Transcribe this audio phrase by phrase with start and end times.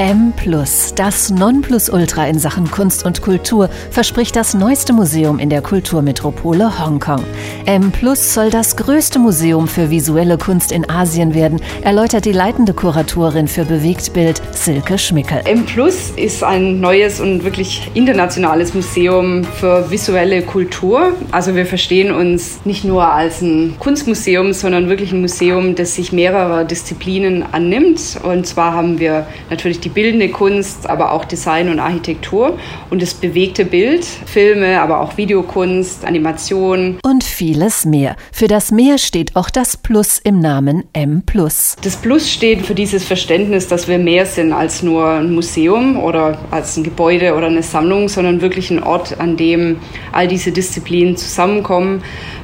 [0.00, 0.32] M,
[0.96, 7.22] das Nonplusultra in Sachen Kunst und Kultur, verspricht das neueste Museum in der Kulturmetropole Hongkong.
[7.66, 13.46] M soll das größte Museum für visuelle Kunst in Asien werden, erläutert die leitende Kuratorin
[13.46, 15.42] für Bewegtbild Silke Schmickel.
[15.44, 15.66] M
[16.16, 21.12] ist ein neues und wirklich internationales Museum für visuelle Kultur.
[21.30, 26.10] Also wir verstehen uns nicht nur als ein Kunstmuseum, sondern wirklich ein Museum, das sich
[26.10, 28.18] mehrerer Disziplinen annimmt.
[28.22, 32.58] Und zwar haben wir natürlich die bildende Kunst, aber auch Design und Architektur
[32.90, 36.98] und das bewegte Bild, Filme, aber auch Videokunst, Animation.
[37.02, 38.16] Und vieles mehr.
[38.32, 41.22] Für das Mehr steht auch das Plus im Namen M.
[41.82, 46.38] Das Plus steht für dieses Verständnis, dass wir mehr sind als nur ein Museum oder
[46.50, 49.76] als ein Gebäude oder eine Sammlung, sondern wirklich ein Ort, an dem
[50.12, 52.02] all diese Disziplinen zusammenkommen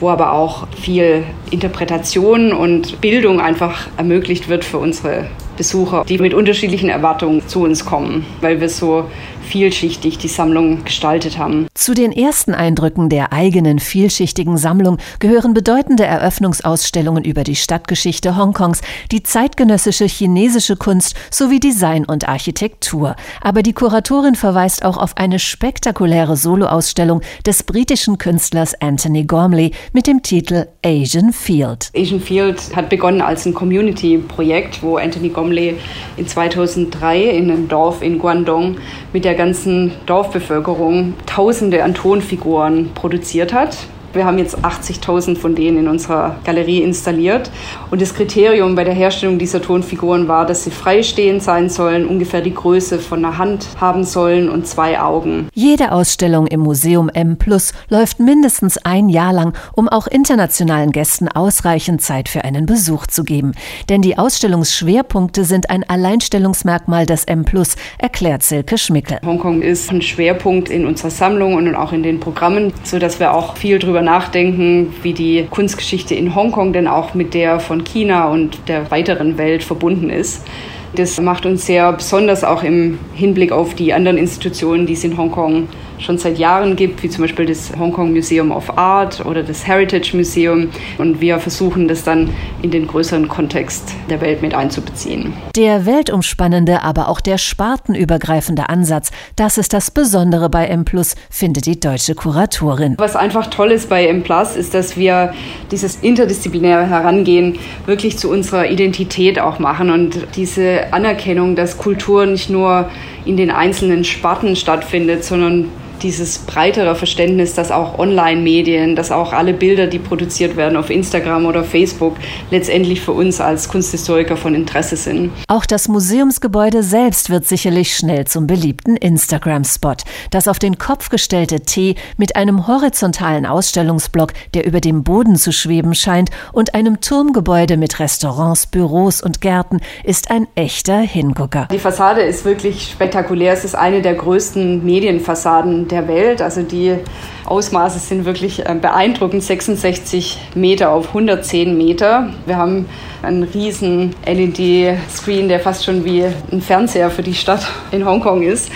[0.00, 6.32] wo aber auch viel Interpretation und Bildung einfach ermöglicht wird für unsere Besucher, die mit
[6.32, 9.10] unterschiedlichen Erwartungen zu uns kommen, weil wir so
[9.48, 11.66] vielschichtig die Sammlung gestaltet haben.
[11.74, 18.82] Zu den ersten Eindrücken der eigenen vielschichtigen Sammlung gehören bedeutende Eröffnungsausstellungen über die Stadtgeschichte Hongkongs,
[19.10, 23.16] die zeitgenössische chinesische Kunst sowie Design und Architektur.
[23.40, 30.06] Aber die Kuratorin verweist auch auf eine spektakuläre Soloausstellung des britischen Künstlers Anthony Gormley mit
[30.06, 31.90] dem Titel Asian Field.
[31.96, 35.78] Asian Field hat begonnen als ein Community-Projekt, wo Anthony Gormley
[36.16, 38.76] in 2003 in einem Dorf in Guangdong
[39.12, 43.78] mit der ganzen Dorfbevölkerung Tausende an Tonfiguren produziert hat.
[44.12, 47.50] Wir haben jetzt 80.000 von denen in unserer Galerie installiert.
[47.90, 52.40] Und das Kriterium bei der Herstellung dieser Tonfiguren war, dass sie freistehend sein sollen, ungefähr
[52.40, 55.48] die Größe von einer Hand haben sollen und zwei Augen.
[55.54, 61.28] Jede Ausstellung im Museum M Plus läuft mindestens ein Jahr lang, um auch internationalen Gästen
[61.28, 63.52] ausreichend Zeit für einen Besuch zu geben.
[63.88, 69.18] Denn die Ausstellungsschwerpunkte sind ein Alleinstellungsmerkmal des M Plus, erklärt Silke Schmickel.
[69.24, 73.56] Hongkong ist ein Schwerpunkt in unserer Sammlung und auch in den Programmen, sodass wir auch
[73.56, 78.28] viel darüber darüber nachdenken, wie die Kunstgeschichte in Hongkong denn auch mit der von China
[78.28, 80.46] und der weiteren Welt verbunden ist.
[80.94, 85.16] Das macht uns sehr besonders auch im Hinblick auf die anderen Institutionen, die es in
[85.16, 89.42] Hongkong schon seit Jahren gibt, wie zum Beispiel das Hong Kong Museum of Art oder
[89.42, 90.68] das Heritage Museum.
[90.98, 92.30] Und wir versuchen das dann
[92.62, 95.32] in den größeren Kontext der Welt mit einzubeziehen.
[95.56, 100.84] Der weltumspannende, aber auch der spartenübergreifende Ansatz, das ist das Besondere bei M
[101.30, 102.94] findet die deutsche Kuratorin.
[102.98, 104.24] Was einfach toll ist bei M
[104.56, 105.32] ist, dass wir
[105.70, 112.50] dieses interdisziplinäre Herangehen wirklich zu unserer Identität auch machen und diese Anerkennung, dass Kultur nicht
[112.50, 112.88] nur
[113.24, 115.68] in den einzelnen Sparten stattfindet, sondern
[116.02, 121.46] dieses breitere Verständnis, dass auch Online-Medien, dass auch alle Bilder, die produziert werden auf Instagram
[121.46, 122.16] oder Facebook,
[122.50, 125.30] letztendlich für uns als Kunsthistoriker von Interesse sind.
[125.48, 129.96] Auch das Museumsgebäude selbst wird sicherlich schnell zum beliebten Instagram-Spot.
[130.30, 135.52] Das auf den Kopf gestellte T mit einem horizontalen Ausstellungsblock, der über dem Boden zu
[135.52, 141.68] schweben scheint, und einem Turmgebäude mit Restaurants, Büros und Gärten ist ein echter Hingucker.
[141.72, 143.52] Die Fassade ist wirklich spektakulär.
[143.52, 146.42] Es ist eine der größten Medienfassaden der Welt.
[146.42, 146.96] Also die
[147.44, 149.42] Ausmaße sind wirklich äh, beeindruckend.
[149.42, 152.30] 66 Meter auf 110 Meter.
[152.46, 152.86] Wir haben
[153.22, 158.70] einen riesen LED-Screen, der fast schon wie ein Fernseher für die Stadt in Hongkong ist.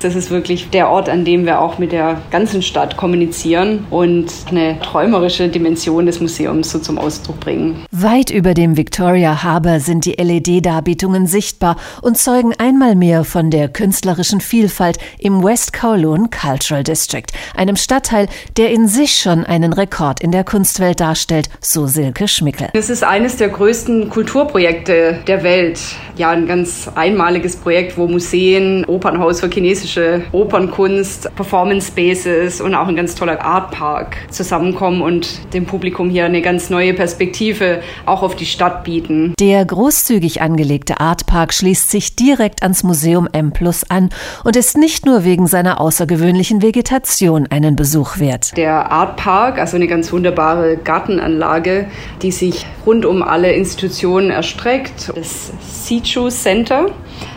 [0.00, 4.26] Das ist wirklich der Ort, an dem wir auch mit der ganzen Stadt kommunizieren und
[4.50, 7.84] eine träumerische Dimension des Museums so zum Ausdruck bringen.
[7.90, 13.68] Weit über dem Victoria Harbour sind die LED-Darbietungen sichtbar und zeugen einmal mehr von der
[13.68, 17.26] künstlerischen Vielfalt im West Kowloon Cultural District,
[17.56, 22.68] einem Stadtteil der in sich schon einen Rekord in der Kunstwelt darstellt, so Silke Schmickel.
[22.74, 25.80] Es ist eines der größten Kulturprojekte der Welt.
[26.16, 29.85] Ja, ein ganz einmaliges Projekt, wo Museen, Opernhaus für chinesische
[30.32, 36.42] Opernkunst, Performance Spaces und auch ein ganz toller Artpark zusammenkommen und dem Publikum hier eine
[36.42, 39.34] ganz neue Perspektive auch auf die Stadt bieten.
[39.40, 44.10] Der großzügig angelegte Artpark schließt sich direkt ans Museum M Plus an
[44.44, 48.56] und ist nicht nur wegen seiner außergewöhnlichen Vegetation einen Besuch Besuch wert.
[48.56, 51.86] Der Art Park, also eine ganz wunderbare Gartenanlage,
[52.20, 55.12] die sich rund um alle Institutionen erstreckt.
[55.14, 56.90] Das Sichu Center,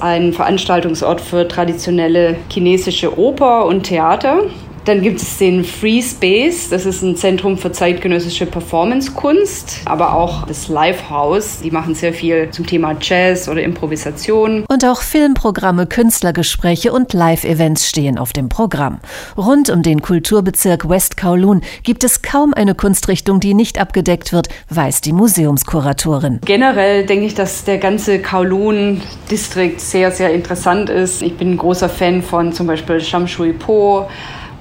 [0.00, 4.44] ein Veranstaltungsort für traditionelle chinesische Oper und Theater.
[4.90, 10.48] Dann gibt es den Free Space, das ist ein Zentrum für zeitgenössische Performancekunst, aber auch
[10.48, 14.64] das Live House, die machen sehr viel zum Thema Jazz oder Improvisation.
[14.68, 18.98] Und auch Filmprogramme, Künstlergespräche und Live-Events stehen auf dem Programm.
[19.36, 24.48] Rund um den Kulturbezirk West Kowloon gibt es kaum eine Kunstrichtung, die nicht abgedeckt wird,
[24.70, 26.40] weiß die Museumskuratorin.
[26.44, 31.22] Generell denke ich, dass der ganze Kowloon-Distrikt sehr, sehr interessant ist.
[31.22, 34.08] Ich bin ein großer Fan von zum Beispiel Shamshui Po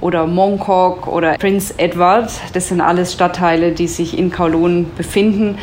[0.01, 2.31] oder Mongkok oder Prince Edward.
[2.54, 5.57] Das sind alles Stadtteile, die sich in Kowloon befinden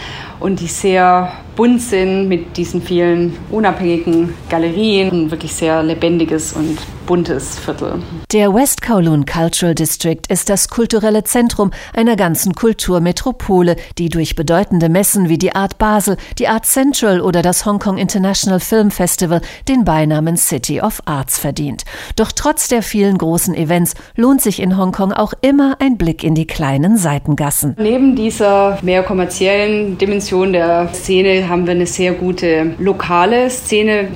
[0.46, 5.10] und die sehr bunt sind mit diesen vielen unabhängigen Galerien.
[5.10, 8.02] Ein wirklich sehr lebendiges und buntes Viertel.
[8.32, 14.88] Der West Kowloon Cultural District ist das kulturelle Zentrum einer ganzen Kulturmetropole, die durch bedeutende
[14.88, 19.40] Messen wie die Art Basel, die Art Central oder das Hong Kong International Film Festival
[19.68, 21.84] den Beinamen City of Arts verdient.
[22.16, 26.34] Doch trotz der vielen großen Events lohnt sich in Hongkong auch immer ein Blick in
[26.34, 27.76] die kleinen Seitengassen.
[27.78, 34.08] Neben dieser mehr kommerziellen Dimension der Szene haben wir eine sehr gute lokale Szene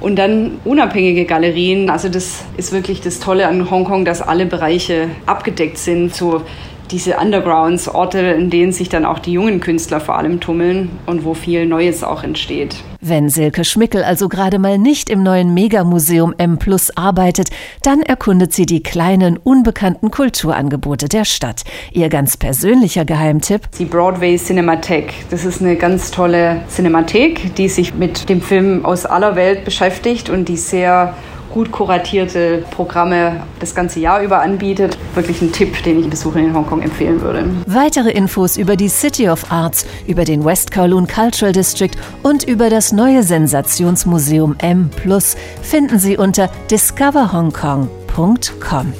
[0.00, 1.88] und dann unabhängige Galerien.
[1.88, 6.14] Also das ist wirklich das Tolle an Hongkong, dass alle Bereiche abgedeckt sind.
[6.14, 6.42] So
[6.90, 11.24] diese Undergrounds, Orte, in denen sich dann auch die jungen Künstler vor allem tummeln und
[11.24, 12.76] wo viel Neues auch entsteht.
[13.00, 17.50] Wenn Silke Schmickel also gerade mal nicht im neuen Megamuseum M Plus arbeitet,
[17.82, 21.62] dann erkundet sie die kleinen, unbekannten Kulturangebote der Stadt.
[21.90, 23.62] Ihr ganz persönlicher Geheimtipp?
[23.78, 25.12] Die Broadway Cinemathek.
[25.30, 30.30] Das ist eine ganz tolle Cinemathek, die sich mit dem Film aus aller Welt beschäftigt
[30.30, 31.14] und die sehr
[31.52, 34.96] gut kuratierte Programme das ganze Jahr über anbietet.
[35.14, 37.44] Wirklich ein Tipp, den ich Besuchern in Hongkong empfehlen würde.
[37.66, 41.90] Weitere Infos über die City of Arts, über den West Kowloon Cultural District
[42.22, 48.92] und über das neue Sensationsmuseum M Plus finden Sie unter discoverhongkong.com.